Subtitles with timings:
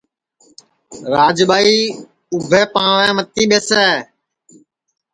[1.13, 1.79] راجٻائی
[2.33, 3.85] اُٻھے پاںٚوے متی ٻیسے